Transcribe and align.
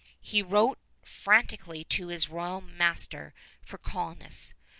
He 0.19 0.41
wrote 0.41 0.79
frantically 1.03 1.83
to 1.83 2.07
His 2.07 2.27
Royal 2.27 2.59
Master 2.61 3.35
for 3.61 3.77
colonists. 3.77 4.55